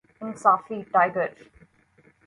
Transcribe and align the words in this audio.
انصافی 0.21 0.81
ٹائگر 0.91 1.29